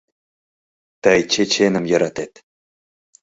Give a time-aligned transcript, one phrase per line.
[1.03, 2.33] Тый чеченым йӧратет.